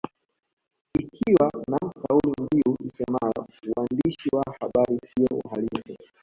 Ikiwa 0.99 1.47
na 1.71 1.77
kauli 2.01 2.33
mbiu 2.41 2.75
isemayo 2.87 3.47
uandishi 3.77 4.29
wa 4.35 4.43
habari 4.59 4.99
siyo 5.07 5.37
uhalifu 5.45 5.95